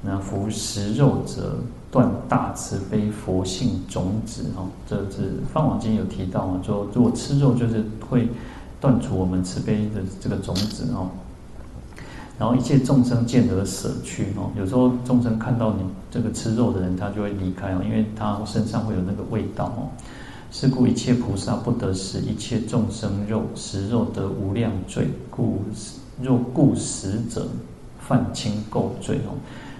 [0.00, 1.56] 那服食肉者，
[1.90, 8.30] 断大慈悲佛性种子，哈，这是《梵网经》有提到啊，说如果吃肉就是会
[8.80, 11.06] 断除我们慈悲的这个种子，哈。
[12.38, 19.88] 然后一切众生见而舍去，哦，有时候众生看到你这个吃肉的人，他就会离开哦，因为他身上会有那个味道，哦。”
[20.52, 25.58] 是故一切菩萨不得食一切众生肉，食肉得无量罪，故
[26.22, 27.46] 若故食者
[27.98, 29.34] 犯轻垢罪哦。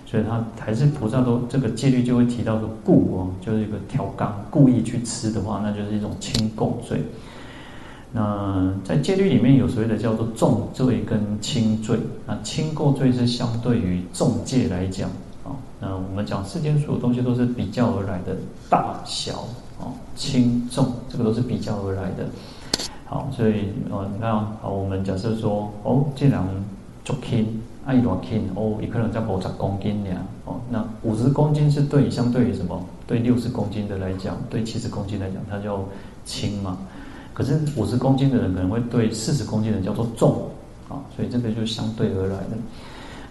[0.05, 7.03] 所以他还是菩萨都这个戒律就会提到说故哦，就是一个调缸，故意去吃的话，那就是一种轻垢罪。
[8.17, 15.11] 那在戒律里面有所谓的叫做重罪跟轻罪，那轻垢罪是相对于重戒来讲
[15.45, 15.53] 啊。
[15.79, 18.35] 那我们讲世间所有东西都是比较而来的
[18.71, 19.45] 大小。
[19.79, 22.27] 哦，轻重这个都是比较而来的。
[23.05, 26.49] 好，所以哦，你看好，我们假设说，哦，这两
[27.05, 27.47] 足轻，
[27.85, 32.83] 爱多轻，哦，一个人在五十公斤呀，哦，那五十公斤是对相对于什么？
[33.07, 35.85] 对六十公斤的来讲，对七十公斤来讲，它叫
[36.25, 36.79] 轻嘛。
[37.37, 40.49] 可是五十公斤的人可能会对四十公斤的人叫做重，
[40.89, 42.57] 啊，所以这个就相对而来的。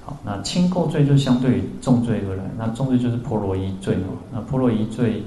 [0.06, 5.24] 好，那轻垢罪就相对于重罪而来，那重罪就是婆罗夷罪哦，那婆罗夷罪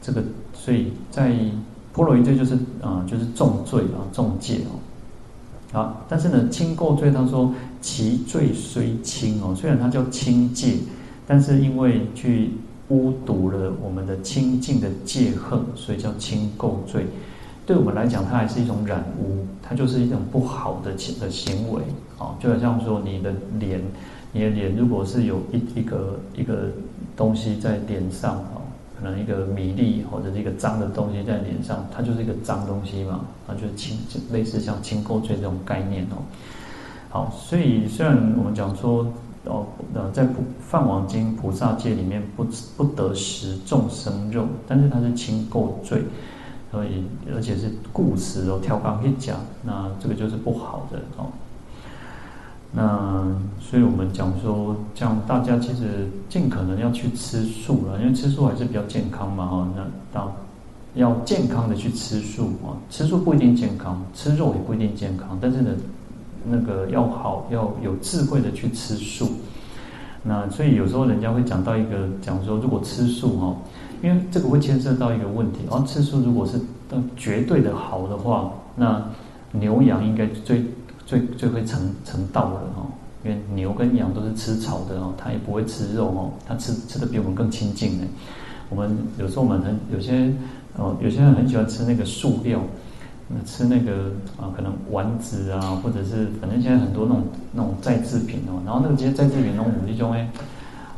[0.00, 0.24] 这个。
[0.54, 1.34] 所以在
[1.92, 4.78] 婆罗夷罪就是啊、就是重罪啊，重戒哦。
[5.72, 10.76] 好，但是呢，轻垢罪他说其罪虽轻哦，虽然它叫轻戒，
[11.26, 12.50] 但是因为去
[12.88, 17.04] 污渎了我们的清净的戒恨，所以叫轻垢罪。
[17.72, 21.80] 对我们来讲，它还是一种染污，它就是一种不好的的行为
[22.18, 22.36] 啊。
[22.38, 23.80] 就好像说你的脸，
[24.30, 26.68] 你的脸如果是有一一个一个
[27.16, 28.60] 东西在脸上啊。
[28.94, 36.22] 可能一个米粒或者是一个脏的东西在脸上，它就是一个脏东西嘛，它就是轻，就类似像轻垢罪这种概念哦。
[37.08, 39.04] 好，所以虽然我们讲说
[39.46, 40.24] 哦，呃，在
[40.60, 42.44] 《梵王经》菩萨戒里面不
[42.76, 46.02] 不得食众生肉，但是它是轻垢罪，
[46.72, 51.26] 所以而且是故食哦，调缸一讲，那这个就是不好的哦。
[52.74, 53.22] 那
[53.60, 59.68] 所以我们讲说，这样大家其实尽可能要去吃素了，因为吃素还是比较健康嘛哈。
[59.76, 60.32] 那到
[60.94, 65.70] 要健康的去吃素啊，吃素不一定健康，吃肉也不一定健康，但是呢，
[66.46, 69.28] 那个要好要有智慧的去吃素。
[70.22, 73.56] 那所以有时候人家会讲到一个讲说，如果吃素哈，
[74.02, 76.60] 因为这个会牵涉到一个问题，然后吃素如果是
[77.16, 79.02] 绝对的好的话，那
[79.52, 80.64] 牛羊应该最。
[81.04, 82.86] 最最会成成道的哦，
[83.22, 88.04] 因为牛跟羊都是吃草的哦，它也不会吃肉哦，它吃吃的比我们更清净呢。
[88.70, 90.32] 我们有时候我们很有些
[90.78, 92.60] 哦，有些人很喜欢吃那个素料，
[93.44, 100.30] 吃那个啊，可能丸子啊，或者是反正现在很多那种那种再制品哦，然后那个这些再制品那种那种哎，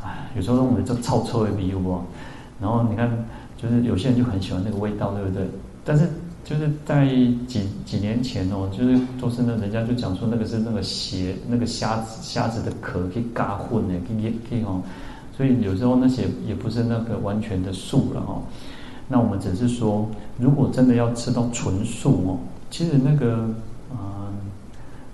[0.03, 2.03] 哎，有时候我们就臭臭的比如哦，
[2.59, 3.09] 然后你看
[3.57, 5.47] 就是有些人就很喜欢那个味道，对不对？
[5.83, 6.07] 但是。
[6.45, 7.07] 就是在
[7.47, 14.79] 几几年前哦，就是都是那人家就讲说那个是那个鞋那个虾子虾子的壳可以嘎混的，可以可以哦，
[15.35, 18.43] 所以有时候那些也不是那个完全的素了哦。
[19.07, 22.37] 那我们只是说，如果真的要吃到纯素哦，
[22.69, 23.49] 其实那个
[23.89, 23.97] 嗯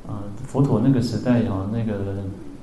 [0.10, 2.18] 嗯佛陀那个时代哦，那个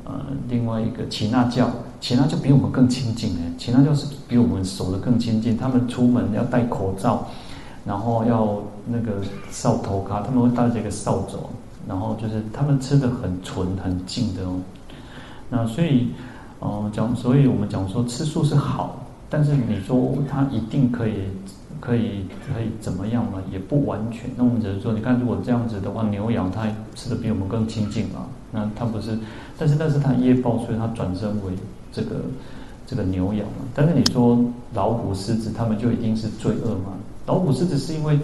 [0.09, 7.29] 呃另外一个耆那教，耆那教比我们更清净哎，耆那教是比我们守得更清净，他们出门要戴口罩。
[7.85, 11.38] 然后要那个扫头卡，他们会带这个扫帚，
[11.87, 14.61] 然后就是他们吃的很纯很净的哦。
[15.49, 16.09] 那所以，
[16.59, 21.14] 哦讲，所以我们讲说吃素是好，但是你说它一定可以
[21.81, 23.38] 可以可以怎么样嘛？
[23.51, 24.29] 也不完全。
[24.37, 28.27] 那我们只是说，你看如果这样子的话，牛羊它吃的比我们更清净嘛？
[28.51, 29.19] 那它不是？
[29.59, 31.53] 但是但是它业报，所以它转生为
[31.93, 32.17] 这个
[32.87, 33.65] 这个牛羊嘛。
[33.75, 34.39] 但是你说
[34.75, 36.95] 老虎狮子，他们就一定是罪恶吗？
[37.27, 38.19] 老虎狮子是因为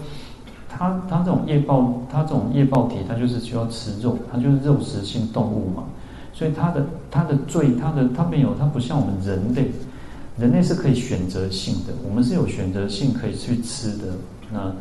[0.69, 5.85] 它它这种业报，它这种业报体，它就是需要吃肉，它就是肉食性动物嘛，
[6.33, 9.71] 所以它的它的罪，它的它没有，它不像我们人类，
[10.39, 14.05] 人类是可以选择性的，我们是有选择性可以去吃的。
[14.53, 14.73] 那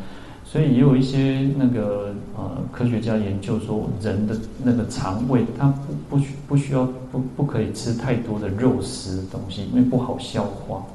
[0.53, 10.85] 所以也有一些那个呃科学家研究说，人的那个肠胃，它不不需不需要不不可以吃太多的肉食东西，因为不好消化。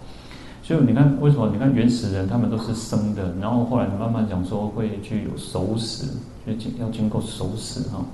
[0.62, 6.07] 所以你看，为什么你看原始人他们都是生的，然后后来慢慢讲说会去有熟食，
[6.47, 8.05] 就经要经过熟食哈。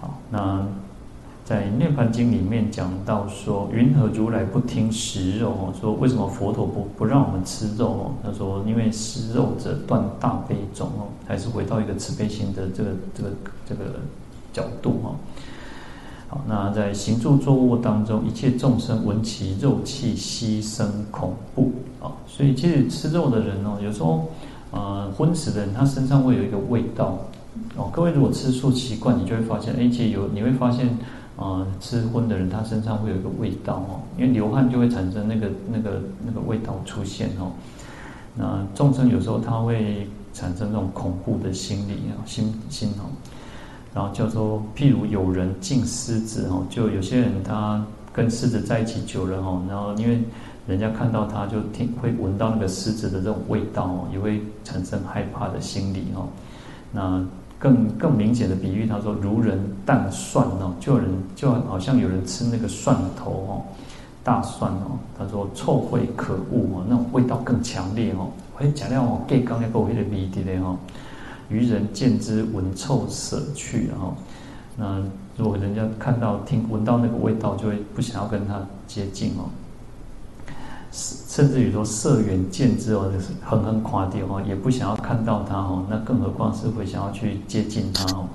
[0.00, 0.66] 好，那
[1.46, 5.50] 在《涅槃经》里面讲到说，云何如来不听食肉？
[5.50, 8.10] 哦，说为什么佛陀不不让我们吃肉？
[8.20, 13.30] 他说因为食肉者断大悲种哦，还是回到一个慈悲心的这个这个
[13.64, 13.84] 这个
[14.52, 15.14] 角度哈。
[16.26, 21.70] 好，那在行住坐卧当中，一切众生闻其肉气，悉生恐怖
[22.02, 22.10] 啊！
[22.26, 24.28] 所以其实吃肉的人哦，有时候，
[24.72, 27.16] 呃，荤食的人他身上会有一个味道
[27.76, 27.88] 哦。
[27.92, 30.98] 各位如果吃素习惯，你就会发现，而且有你会发现，
[31.36, 37.52] 呃，吃荤的人他身上会有一个味道哦，因为流汗就会产生那个那个那个味道出现哦。
[38.34, 43.04] 那众生有时候他会产生那种恐怖的心理啊，心心哦。
[43.94, 50.22] 然后叫做，譬如有人敬狮子哦，就有些人他跟狮子在一起久了哦，然后因为
[50.66, 56.28] 人家看到他就听会闻到那个狮子的这种味道哦，也会产生害怕的心理哦。
[56.92, 57.24] 那
[57.58, 63.62] 更更明显的比喻，他说如人啖蒜哦，就有人就好像有人吃那个蒜头哦，
[64.22, 68.28] 大蒜哦，他说臭秽可恶哦，那种味道更强烈哦。
[68.54, 70.76] 会讲到哦，盖刚那个味的味的嘞哈。
[71.48, 74.14] 愚人见之闻臭舍去，哦，
[74.76, 75.00] 那
[75.36, 79.48] 如果人家看到听闻到那个味道，就会不想要跟他接近哦。
[80.92, 85.84] 甚至于说色缘见之哦，就是横横夸掉哦，也不想要看到他哦。
[85.88, 88.26] 那更何况是会想要去接近他哦。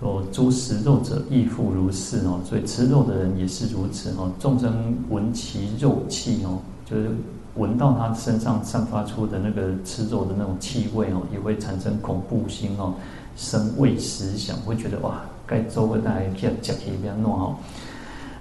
[0.00, 4.30] 说诸食肉者亦复如是哦，所以吃肉的人也是如此哦。
[4.38, 7.10] 众生闻其肉气哦，就是。
[7.56, 12.92] 闻到他身上散发出的那个吃肉的那种气味哦，也会产生恐怖心哦，
[13.34, 17.56] 生畏食想，会觉得哇，该周围大家比较讲起比较弄哦。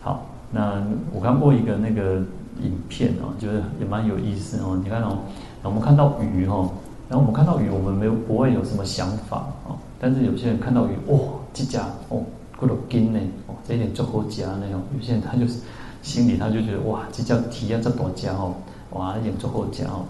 [0.01, 2.21] 好，那我看过一个那个
[2.61, 4.79] 影片哦，就是也蛮有意思哦。
[4.83, 5.19] 你看哦，
[5.63, 6.69] 我们看到鱼哦，
[7.09, 11.17] 然后我们看到鱼，我们没有不会有什么想法哦，但是有些人看到鱼，哇、
[11.53, 12.21] 这家哦，
[12.57, 15.59] 过了筋呢，哦，这一点做好夹那种，有些人他就是
[16.01, 18.53] 心里他就觉得哇，这叫体验这多家哦。
[18.91, 20.05] 哇，演做后讲哦，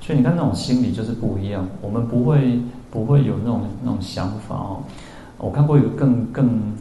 [0.00, 1.68] 所以你看那种心理就是不一样。
[1.82, 2.58] 我们不会
[2.90, 4.82] 不会有那种那种想法哦。
[5.36, 6.72] 我看过有更更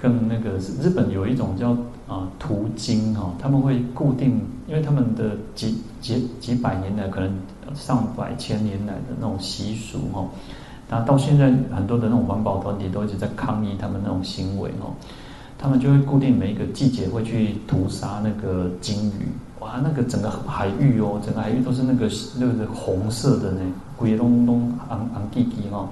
[0.00, 1.76] 更那个，日本有一种叫
[2.08, 7.30] 啊屠经哈，他们会固定，因为他们的几几几百年来，可能
[7.74, 10.24] 上百千年来的那种习俗哈，
[10.88, 14.94] 那到现在很多的那种环保团体都一直在抗议他们那种行为哦，
[15.58, 19.26] 他们就会固定每一个季节会去屠杀那个鲸鱼，
[19.58, 23.60] 哇，那个整个海域哦，整个海域都是那个那个红色的呢，
[23.96, 25.88] 鬼隆隆、昂昂滴滴哈。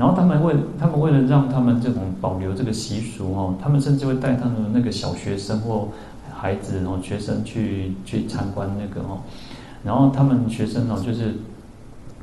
[0.00, 5.88] 然后他们为他们为了让他们这种保留这个习俗哦，他们甚至会带他们那个小学生或
[6.34, 9.18] 孩子然后学生去去参观那个哦，
[9.84, 11.34] 然后他们学生哦就是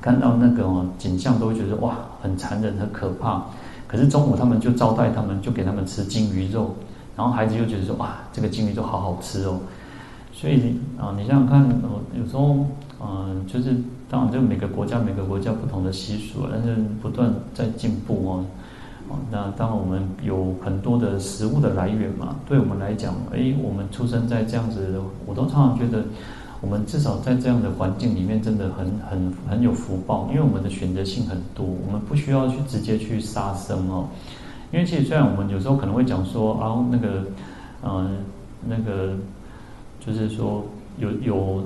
[0.02, 3.44] 看到那个哦景象都会觉得哇很残忍很可怕，
[3.88, 6.74] 可是中午他们就招待他们就给他们吃鲸鱼肉，
[7.16, 9.60] 然后孩子就觉得说哇这个鲸鱼肉好好吃哦，
[10.34, 12.66] 所以啊你想想看哦有时候
[13.00, 13.76] 嗯就是。
[14.10, 18.46] 当然，就每个国家每个国家不同的习俗，但是不断在进步哦。
[19.30, 26.04] 那当然我们有很多的食物的来源嘛，对我们来讲，哎，我们出生在这样子，我都常常觉得，
[26.62, 34.08] 我们至少在这样的环境里面，真的很很很有福报，因为我们的选择性很多，我们不需要去直接去杀生哦。
[34.72, 37.24] 因为其实虽然我们有时候可能会讲说啊，那个，
[37.84, 38.18] 嗯，
[38.68, 39.16] 那个，
[40.00, 40.66] 就是说
[40.98, 41.64] 有有。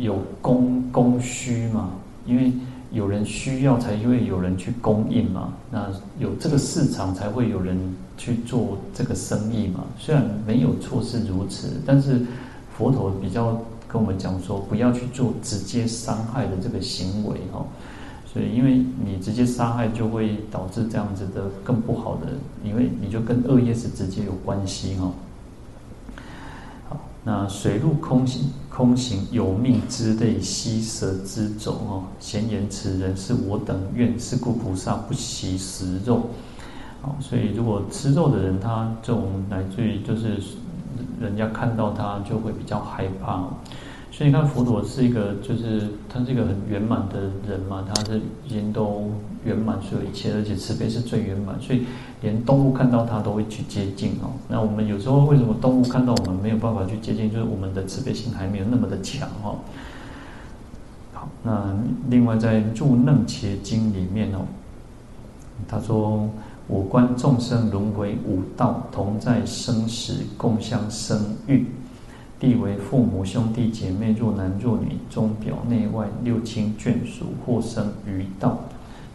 [0.00, 1.90] 有供供需嘛？
[2.26, 2.52] 因为
[2.90, 5.52] 有人需要，才会有人去供应嘛。
[5.70, 5.86] 那
[6.18, 7.78] 有这个市场，才会有人
[8.16, 9.84] 去做这个生意嘛。
[9.98, 12.22] 虽然没有错是如此，但是
[12.76, 17.66] 佛陀比较跟我们讲说，不要去做直接伤害的这个行为哦。
[18.32, 22.28] 所以，因为你直接杀害，就会导致这样子的更不好的，
[22.64, 25.12] 因为你就跟恶业是直接有关系哈。
[27.24, 28.50] 那水陆空行。
[28.70, 32.04] 空行有命之类，吸蛇之种哦。
[32.18, 36.22] 闲言此人是我等愿，是故菩萨不惜食肉。
[37.02, 40.40] 哦，所以如果吃肉的人，他这种来自于就是
[41.20, 43.44] 人家看到他就会比较害怕。
[44.10, 49.10] 所以你看佛陀是一个，就是他是一个很圆满的人嘛，他是已经都
[49.44, 51.86] 圆满所有一切，而且慈悲是最圆满，所以
[52.20, 54.32] 连动物看到它都会去接近哦。
[54.48, 57.30] 那我们有时候为什么动物看到我们没有办法去接近？
[57.30, 59.58] 就是我们的慈悲心还没有那么的强哦。
[61.12, 61.76] 好，那
[62.08, 64.40] 另外在《入楞伽经》里面哦，
[65.68, 66.28] 他说
[66.68, 71.66] ：“我观众生轮回五道，同在生死，共相生育。”
[72.40, 78.60] 地为父母兄弟姐妹，若男若女，中表内外六亲眷属，或生于道，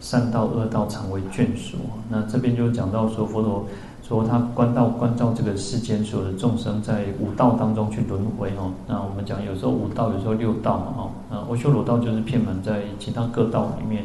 [0.00, 1.76] 善道恶道常为眷属。
[2.08, 3.64] 那这边就讲到说，佛陀
[4.02, 8.72] 说他观到观照这个世间所有的众生在五道当中去轮回哦。
[8.86, 11.10] 那我们讲有时候五道，有时候六道嘛哦。
[11.30, 14.04] 那阿修罗道就是偏门在其他各道里面。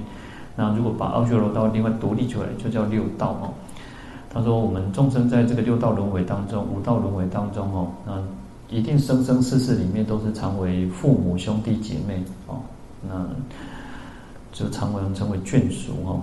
[0.56, 3.54] 那如果把阿修罗道另外独立出来，就叫六道哦。
[4.34, 8.14] 他说我们众生在这个六道轮回当中，五道轮回当中哦，那。
[8.70, 12.56] 一定生生世世里面都是常为父母兄弟姐妹哦，
[13.06, 13.28] 那
[14.52, 16.22] 就常为人称为眷属哦。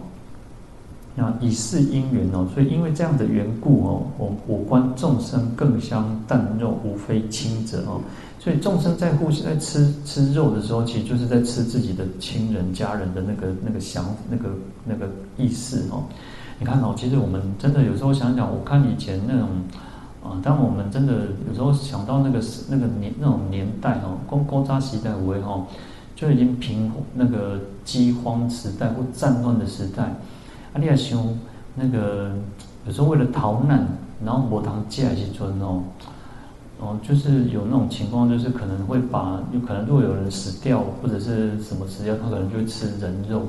[1.15, 8.01] 那以是因缘哦，所以因为这样的缘故哦，我我观众生更相啖肉，无非亲者哦。
[8.39, 14.51] 所以众生在互相在吃吃肉的时候，其实就是在吃自己的亲人家人的那个那个想那个
[14.85, 16.05] 那个意思哦。
[16.61, 19.49] 你看哦，其实我们真的有时候想想，我看以前那种。
[20.21, 25.65] 啊，当我们真的有时候想到那个那个年那种年代哦，高高扎时代为哦，
[26.17, 31.19] 就已经贫那个饥荒时代或战乱的时代，啊，你还想
[31.75, 32.31] 那个
[32.87, 33.89] 有时候为了逃难，
[34.23, 35.83] 然后磨糖借去存哦，
[36.81, 43.47] 哦，就是有那种情况，就是可能会把有可能如果有人死掉或者是什么死掉，他可能就会吃人肉，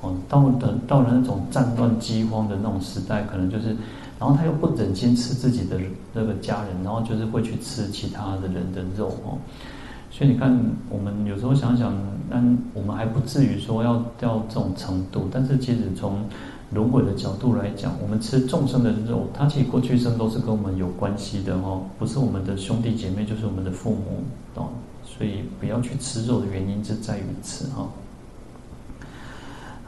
[0.00, 3.76] 哦，到等到了那种战乱饥荒的那种时代，可能就是。
[4.18, 5.78] 然后他又不忍心吃自己的
[6.14, 9.36] 那个家人，然后就是会去吃其他的人的肉哦。
[10.10, 11.94] 所以你看，我们有时候想想，
[12.30, 12.36] 那
[12.72, 15.28] 我们还不至于说要到这种程度。
[15.30, 16.24] 但是其实从
[16.72, 24.68] 轮回的角度来讲，我们吃众生的肉，它其实过去生都是跟我们有关系的哦，不是我们的兄弟姐妹，就是我们的父母哦。
[25.04, 27.88] 所以不要去吃肉的原因就在于此哈。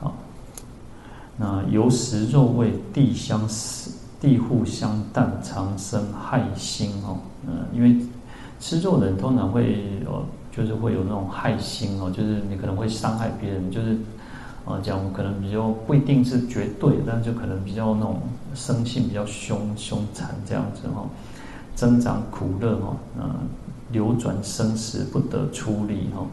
[0.01, 0.15] 好，
[1.37, 3.93] 那由食肉味，地相思。
[4.21, 7.19] 地互相淡，长生害心哦。
[7.47, 7.97] 嗯，因为
[8.61, 13.97] 吃肉的人通常会有，就是会有那种害心哦，就是你可能会伤害别人，就是
[14.65, 18.21] 啊，讲可能比较不一定是绝对，但就可能比较那种
[18.55, 21.07] 生性比较凶凶残这样子哈，
[21.75, 23.31] 增长苦乐哈，嗯，
[23.93, 26.27] 流转生死不得出离哈。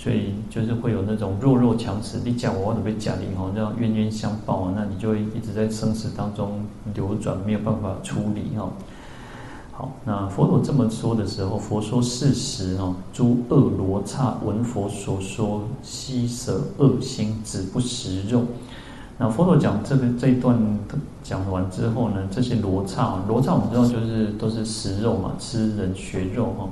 [0.00, 6.60] 所以就是会有那种弱肉强食，你讲我，我都被讲你哈，这样冤冤相报，那你就会一直在生死当中
[6.94, 8.70] 流转，没有办法处理哈。
[9.78, 18.42] 好，那佛陀这么说的时候，佛说事实哦，诸恶罗刹闻佛所说，悉舍恶心，止不食肉。
[19.18, 20.58] 那佛陀讲这个这一段
[21.22, 26.68] 讲完之后呢，这些罗刹，罗刹我们知道就是都是食肉嘛，吃人血肉哈。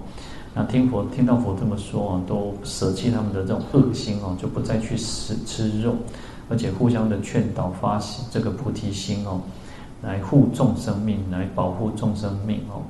[0.53, 5.95] 那听佛听到佛这么说啊，都舍弃他们的这种恶心哦，就不再去吃吃肉，
[6.51, 8.01] 而且互相的劝导发
[8.33, 9.41] 这个菩提心哦，
[10.03, 12.83] 来护众生命，来保护众生命哦。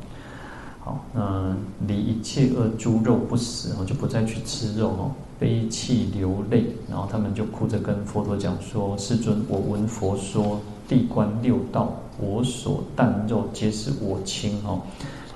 [0.86, 1.52] 好，那
[1.88, 14.80] 离一切恶诸肉不食哦，就不再去吃肉哦，悲泣流泪，然后他们就哭着跟佛陀讲说：“世尊，我闻佛说，地观六道，我所啖肉皆是我亲哦。”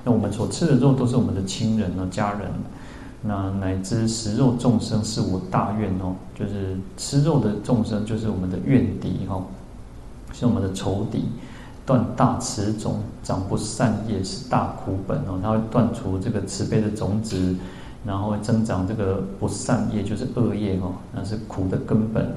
[0.05, 2.49] 那我们所吃的肉都是我们的亲人呢，家人，
[3.21, 9.43] 那乃至食肉众生是我大怨哦，就是吃肉的众生就是我们的怨敌哈，
[10.31, 11.25] 是我们的仇敌，
[11.85, 17.55] 断大慈种，长不善业是大苦本哦，它会断除这个慈悲的种子，
[18.05, 22.29] 然后增长这个不善业，就是恶业哦，那是苦的根本。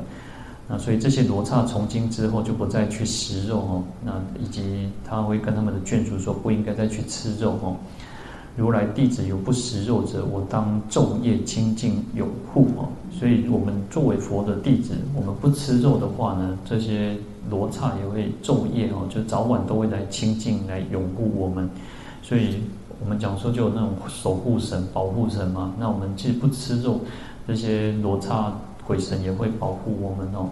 [0.66, 7.76] 那所以这些罗刹从今之后就不再去食肉哦，那以及他会跟他们的眷属说不应该再去吃肉哦。
[8.56, 12.88] 如来弟子有不食肉者，我当昼夜清净有护哦。
[13.12, 17.16] 所以我们作为佛的弟子，我们不吃肉的话呢，这些
[17.50, 21.68] 罗刹也会昼夜哦，就早晚都会来清净来拥护我们。
[22.22, 22.62] 所以
[23.02, 25.74] 我们讲说就有那种守护神、保护神嘛。
[25.78, 27.00] 那我们其实不吃肉，
[27.46, 28.52] 这些罗刹。
[28.86, 30.50] 鬼神也会保护我们哦。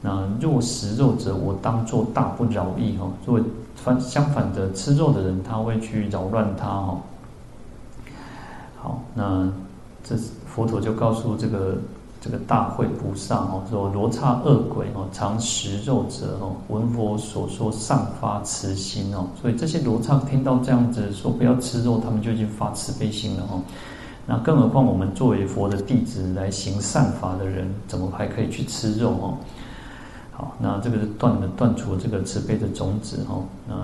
[0.00, 3.10] 那若食肉者，我当作大不饶意哦。
[3.24, 3.42] 作为
[3.74, 7.00] 反相反的，吃肉的人，他会去扰乱他哦。
[8.76, 9.50] 好，那
[10.04, 10.14] 这
[10.46, 11.76] 佛陀就告诉这个
[12.22, 19.26] 这个大会菩萨哦，说罗刹恶鬼哦，常食肉者哦，闻佛所说，上发慈心哦。
[19.40, 23.60] 所以这些罗刹听到这样子说不要吃肉，他们就已经发慈悲心了哦。
[24.24, 29.34] 那更何况我们作为佛的弟子来行善法的人，怎么还可以去吃肉哦？
[30.30, 33.42] 好，那这个是断了断除这个慈悲的种子哦。
[33.68, 33.74] 那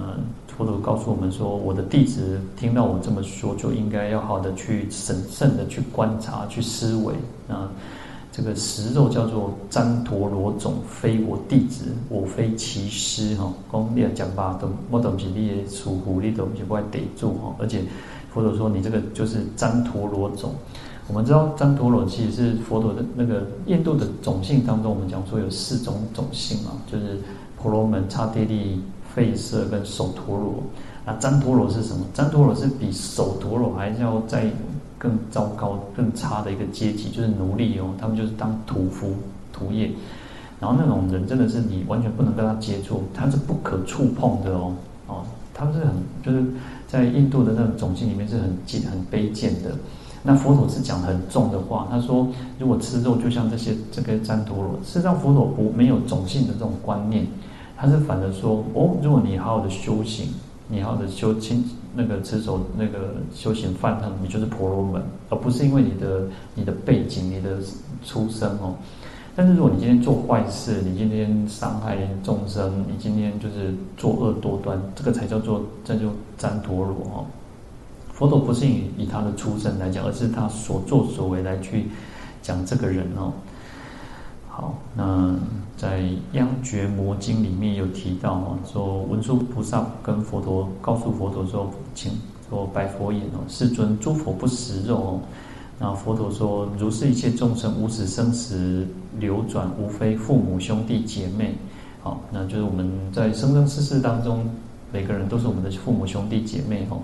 [0.56, 7.14] 佛陀告诉我们说，我的弟子听到我这么说，就应该要好的去审慎的去观察、去思维。
[7.48, 7.68] 那
[8.38, 13.52] 这个食肉叫做旃陀罗种，非我弟子，我非其师哈。
[13.72, 17.82] 讲你要讲吧，都我都不是你的属户，你都不是我得住哈，而且。
[18.30, 20.52] 佛陀说：“你这个就是旃陀罗种。
[21.08, 27.18] 我们知道旃陀罗其实是佛陀的那个印度的种姓当中，我们讲说有四种种姓嘛，就是
[27.60, 28.82] 婆罗门、刹帝利、
[29.16, 30.62] 吠舍跟首陀罗。
[31.06, 32.04] 那旃陀罗是什么？
[32.14, 34.44] 旃陀罗是比首陀罗还要再
[34.98, 37.94] 更糟糕、更差的一个阶级，就是奴隶哦。
[37.98, 39.14] 他们就是当屠夫、
[39.52, 39.90] 屠业。
[40.60, 44.74] 然后那种人真的是你完全不能跟他接触，他是不可触碰的哦。
[45.06, 45.24] 哦，
[45.54, 46.44] 他们是很就是。”
[46.88, 49.72] 在印度的那种种姓里面是很贱、很卑贱的。
[50.22, 52.26] 那佛陀是讲很重的话，他说：
[52.58, 54.72] 如果吃肉，就像这些这个旃陀罗。
[54.82, 57.26] 事实上，佛陀不没有种姓的这种观念，
[57.76, 60.28] 他是反的说：哦，如果你好好的修行，
[60.66, 61.62] 你好好的修清
[61.94, 66.22] 那个持守那个修行梵行，你就是婆罗门，而不是因为你的
[66.54, 67.58] 你的背景、你的
[68.04, 68.74] 出生哦。
[69.34, 76.08] 但是如果你今天做坏事，你今天伤害众生，你今天就是作恶多端，这个才叫做这就
[76.38, 77.26] 旃陀罗哦。
[78.12, 81.86] 佛陀不是以以他的出身来讲，而是他所作所为来去
[82.42, 83.32] 讲这个人哦。
[84.48, 85.36] 好，那
[85.78, 86.00] 在
[86.32, 92.10] 《央觉摩经》里面有提到哦，说文殊菩萨跟佛陀告诉佛陀说，请
[92.50, 95.20] 说白佛言哦，世尊，诸佛不食肉哦。
[95.78, 98.84] 那佛陀说：“如是一切众生无始生死
[99.20, 101.54] 流转，无非父母兄弟姐妹。
[102.02, 104.44] 好，那就是我们在生生世世当中，
[104.92, 106.98] 每个人都是我们的父母兄弟姐妹哦。”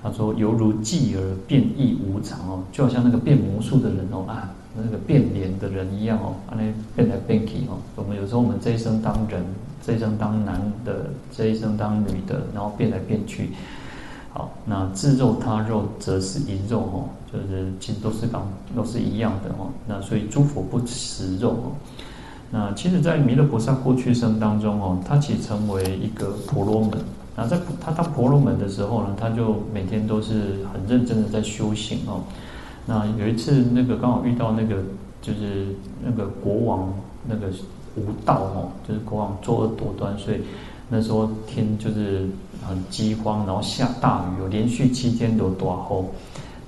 [0.00, 6.62] 他说：“犹如继而变异无常哦，就好像那个变魔术的人哦啊，那个变脸的人一样哦，啊那
[6.96, 7.78] 变来变去哦。
[7.96, 9.44] 我们有时候我们这一生当人，
[9.84, 13.50] 这一生当男的，这一生当女的，然后变来变去。”
[14.34, 19.68] 好，那自肉他肉则是一肉哦，就是其实都是刚都是一样的哦。
[19.86, 21.72] 那所以诸佛不食肉哦。
[22.50, 26.92] 那其实，在弥勒菩萨过去生当中哦，他其实成为一个婆罗门。
[27.36, 32.22] 那在他当婆罗门的时候呢，他就每天都是很认真的在修行哦。
[32.86, 34.82] 那有一次，那个刚好遇到那个
[35.20, 35.74] 就是
[36.04, 36.92] 那个国王
[37.26, 37.48] 那个
[37.96, 40.40] 无道哦，就是国王作恶多端，所以。
[40.94, 42.28] 那时候天就是
[42.68, 46.04] 很饥荒，然后下大雨，有连续七天都大雨。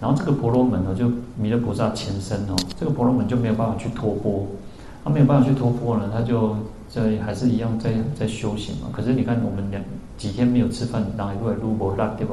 [0.00, 4.46] 然后这个婆罗门呢，就弥勒菩萨前身哦，这个婆罗门就没有办法去托钵，
[5.04, 6.56] 他没有办法去托钵呢，他就
[6.88, 8.88] 在还是一样在在修行嘛。
[8.90, 9.82] 可是你看，我们两
[10.16, 12.32] 几天没有吃饭，然后一路路不拉对不？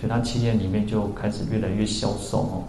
[0.00, 2.64] 所以他七天里面就开始越来越消瘦哦。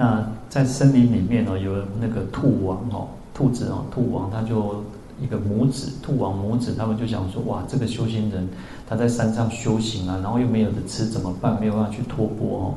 [0.00, 4.82] 那在森林里面呢，有那个兔王哦，兔子哦，兔王他就。
[5.22, 8.48] 一个母子兔王母子，他们就想说，哇，这个修行人
[8.88, 11.60] 他在山上修行啊，然后又没有的吃怎么办？
[11.60, 12.74] 没有办法去托钵哦。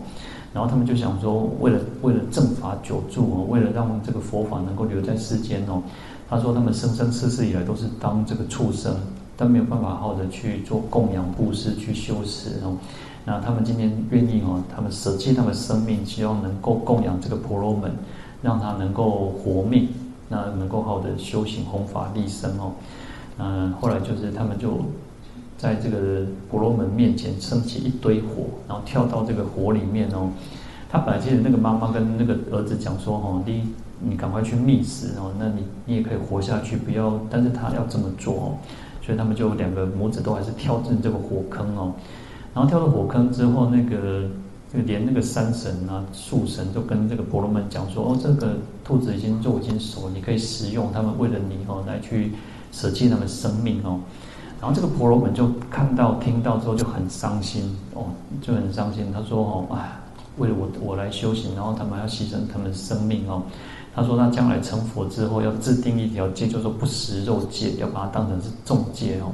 [0.54, 5.82] 然后他们就想说，为了为了正法久住哦，为了让这个佛法能够留在世间哦，
[6.30, 8.94] 他说他们生生世世以来都是当这个畜生，
[9.38, 12.76] 但没有办法好的去做供养布施去修持哦。
[13.26, 17.92] 那他们今天愿意哦，他们舍弃他们生命，希望能够供养这个婆罗门，
[18.42, 19.90] 让他能够活命，
[20.30, 22.72] 那能够好的修行弘法利生哦。
[23.38, 24.80] 嗯，后来就是他们就。
[25.56, 30.30] 在这个婆罗门面前升起一堆火，然后跳到这个火里面哦。
[30.90, 33.70] 他本来记得那个妈妈跟那个儿子讲说：“哦，你
[34.02, 38.58] 你赶快去觅食哦，那你你也可以活下去，不要。”但是他要这么做哦，
[39.02, 41.94] 所以他们就两个母子都还是跳进这个火坑哦。
[42.54, 44.30] 然后跳到火坑之后，那个
[44.72, 50.92] 就连那个山神啊、树神都跟这个婆罗门讲说：“哦，这个兔子已经肉已经熟，你可以食用。
[50.94, 52.32] 他们为了你哦，来去
[52.72, 54.00] 舍弃他们生命哦。”
[54.62, 58.06] 然后这个婆罗门就看到、听到之后就很伤心哦，
[58.42, 59.12] 就很伤心。
[59.12, 59.92] 他说：“哦，哎，
[60.38, 63.42] 为了我我来修行，然后他们要牺牲他们生命哦。”
[63.96, 69.34] 他说：“他将来成佛之后，要制定一条戒，就是说不食肉戒，要把它当成是重戒哦。”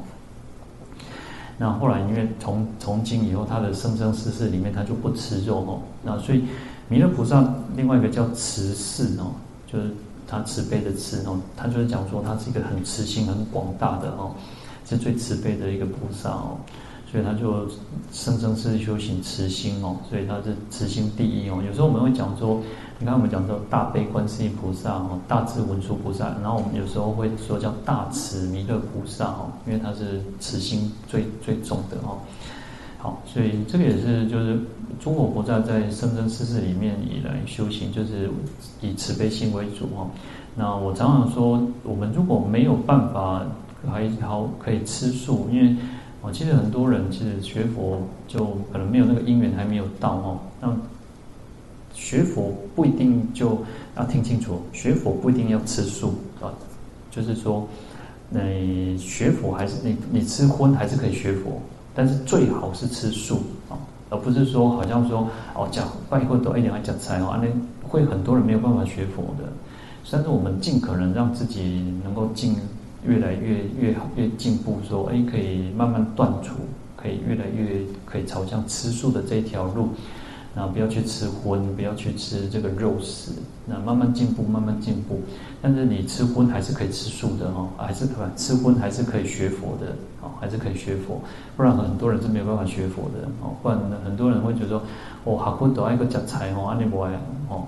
[1.59, 5.79] 那后来因为从从今以后，他的生生世世里面他就不吃肉哦。
[6.01, 6.45] 那所以
[6.87, 9.33] 弥勒菩萨另外一个叫慈氏哦，
[9.71, 9.91] 就是
[10.27, 14.31] 他慈悲的慈哦，他就是讲说他是一个很慈心很广大的哦。
[14.85, 16.57] 是最慈悲的一个菩萨哦，
[17.11, 17.67] 所以他就
[18.11, 21.59] 生生世世修行慈心哦，所以他是慈心第一哦。
[21.67, 22.61] 有时候我们会讲说，
[22.99, 32.19] 你看我们讲说大悲观世音菩萨哦，大智文殊菩萨，然后我们有时候会说叫大慈弥勒菩萨哦，因为他是慈心最最重的哦。
[32.99, 34.59] 好，所以这个也是就是
[34.99, 38.29] 中国佛菩萨在生生世世里面以来修行，就是
[38.81, 40.07] 以慈悲心为主哦。
[40.55, 43.43] 那我常常说，我们如果没有办法。
[43.89, 45.73] 还好可以吃素，因为
[46.21, 50.39] 我记得很多人其实学佛就可能没有那个因缘还没有到哦。
[50.59, 50.75] 那
[51.93, 53.57] 学佛不一定就
[53.95, 56.51] 要听清楚，学佛不一定要吃素啊，
[57.09, 57.65] 就是说，
[58.29, 61.61] 你学佛还是你你吃荤还是可以学佛，
[61.95, 67.47] 但是最好是吃素啊，而不是说好像说哦讲拜佛都一定要讲菜哦，那
[67.87, 69.45] 会很多人没有办法学佛的。
[70.11, 72.55] 但是我们尽可能让自己能够尽。
[73.05, 74.79] 越来越越好，越进步。
[74.87, 76.55] 说，哎，可以慢慢断除，
[76.95, 79.89] 可以越来越可以朝向吃素的这一条路。
[80.55, 83.31] 然后不要去吃荤，不要去吃这个肉食。
[83.67, 85.21] 那慢慢进步，慢慢进步。
[85.61, 91.21] 但是你吃荤还是可以吃素的哦，还是可吃荤还是可以学佛的哦，还是可以学佛。
[91.55, 93.53] 不然很多人是没有办法学佛的哦。
[93.61, 94.81] 不然很多人会觉得说，
[95.23, 97.11] 哦，好苦都爱个食菜哦，安尼不爱
[97.47, 97.67] 哦。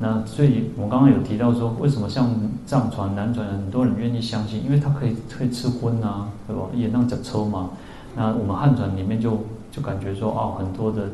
[0.00, 2.30] 那所以，我刚刚有提到说，为什么像
[2.64, 4.64] 藏传、南传很多人愿意相信？
[4.64, 6.62] 因为他可以可以吃荤啊，对吧？
[6.72, 7.70] 也能讲抽嘛。
[8.14, 9.38] 那我们汉传里面就
[9.72, 11.08] 就感觉说，哦，很多的，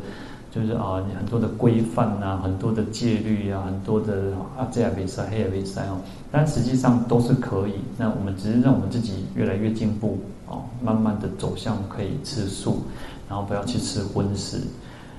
[0.50, 5.96] 就是啊，很多的规范啊，很多的戒律啊，很多的啊，这也比赛，那也比赛哦。
[6.30, 7.76] 但实际上都是可以。
[7.96, 12.82] 那我们只是让我们自己越来越进步哦，慢慢的走向可以吃素，
[13.30, 14.60] 然后不要去吃荤食。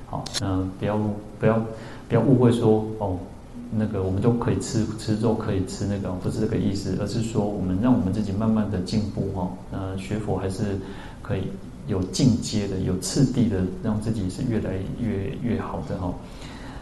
[0.05, 0.99] 好，嗯，不要
[1.39, 1.59] 不要
[2.07, 3.17] 不要误会说哦。
[3.71, 9.49] 那个我们都可以吃吃肉，可以吃那个，不是这个意思，而是说我们让我们自己慢慢的进步哈。
[9.71, 10.79] 那学佛还是
[11.21, 11.43] 可以
[11.87, 16.13] 有进阶的，有次第的，让自己是越来越越好的哈。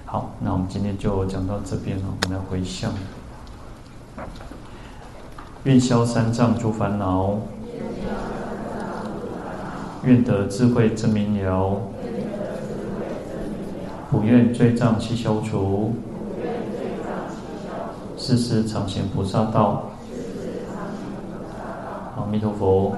[0.06, 2.94] 好，那我们今天就讲到这边了，我们来回向，
[5.64, 7.40] 愿消三障诸烦恼，
[10.04, 11.82] 愿得智慧真明了，
[14.12, 15.96] 普愿罪障悉消除。
[18.26, 19.84] 世世常行菩萨道，
[22.16, 22.96] 阿弥陀佛。